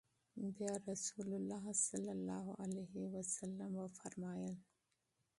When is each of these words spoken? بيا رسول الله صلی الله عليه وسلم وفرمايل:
بيا 0.55 0.73
رسول 0.89 1.27
الله 1.39 1.63
صلی 1.87 2.11
الله 2.17 2.45
عليه 2.63 2.93
وسلم 3.15 3.71
وفرمايل: 3.83 4.55